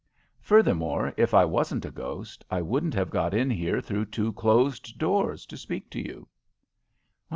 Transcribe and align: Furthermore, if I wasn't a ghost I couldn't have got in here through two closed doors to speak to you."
Furthermore, 0.39 1.13
if 1.15 1.31
I 1.31 1.45
wasn't 1.45 1.85
a 1.85 1.91
ghost 1.91 2.43
I 2.49 2.59
couldn't 2.61 2.95
have 2.95 3.11
got 3.11 3.35
in 3.35 3.51
here 3.51 3.79
through 3.79 4.05
two 4.05 4.33
closed 4.33 4.97
doors 4.97 5.45
to 5.45 5.55
speak 5.55 5.91
to 5.91 5.99
you." 6.03 6.27